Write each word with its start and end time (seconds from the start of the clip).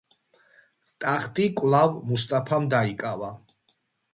ტახტი 1.03 1.45
კვლავ 1.61 1.93
მუსტაფამ 2.13 2.67
დაიკავა. 2.73 3.31